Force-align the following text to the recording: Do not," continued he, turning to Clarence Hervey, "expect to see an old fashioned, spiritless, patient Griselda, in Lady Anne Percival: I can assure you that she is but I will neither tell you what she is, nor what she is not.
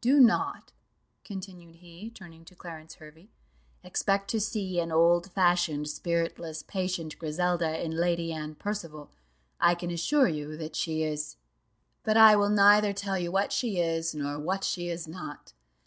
Do 0.00 0.18
not," 0.18 0.72
continued 1.24 1.74
he, 1.74 2.08
turning 2.08 2.46
to 2.46 2.54
Clarence 2.54 2.94
Hervey, 2.94 3.28
"expect 3.82 4.30
to 4.30 4.40
see 4.40 4.80
an 4.80 4.90
old 4.90 5.30
fashioned, 5.32 5.90
spiritless, 5.90 6.62
patient 6.62 7.18
Griselda, 7.18 7.84
in 7.84 7.90
Lady 7.90 8.32
Anne 8.32 8.54
Percival: 8.54 9.10
I 9.60 9.74
can 9.74 9.90
assure 9.90 10.26
you 10.26 10.56
that 10.56 10.74
she 10.74 11.02
is 11.02 11.36
but 12.02 12.16
I 12.16 12.34
will 12.34 12.48
neither 12.48 12.94
tell 12.94 13.18
you 13.18 13.30
what 13.30 13.52
she 13.52 13.78
is, 13.78 14.14
nor 14.14 14.38
what 14.38 14.64
she 14.64 14.88
is 14.88 15.06
not. 15.06 15.52